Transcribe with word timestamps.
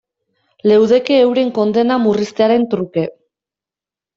Leudeke 0.69 1.17
euren 1.25 1.51
kondena 1.59 1.99
murriztearen 2.07 2.67
truke. 2.73 3.05